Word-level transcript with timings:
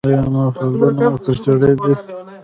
ایا 0.07 0.21
مفصلونه 0.33 1.05
مو 1.11 1.17
پړسیدلي 1.23 1.73
دي؟ 1.83 1.93